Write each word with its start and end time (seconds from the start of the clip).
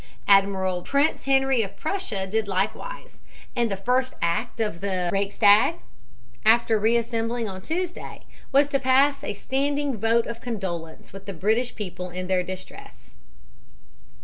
Admiral 0.27 0.81
Prince 0.81 1.25
Henry 1.25 1.61
of 1.61 1.77
Prussia 1.77 2.25
did 2.25 2.47
likewise, 2.47 3.19
and 3.55 3.69
the 3.69 3.77
first 3.77 4.15
act 4.19 4.59
of 4.59 4.81
the 4.81 5.11
Reichstag, 5.13 5.75
after 6.43 6.79
reassembling 6.79 7.47
on 7.47 7.61
Tuesday, 7.61 8.23
was 8.51 8.67
to 8.69 8.79
pass 8.79 9.23
a 9.23 9.33
standing 9.35 9.95
vote 9.95 10.25
of 10.25 10.41
condolence 10.41 11.13
with 11.13 11.27
the 11.27 11.33
British 11.33 11.75
people 11.75 12.09
in 12.09 12.25
their 12.25 12.41
distress. 12.41 13.13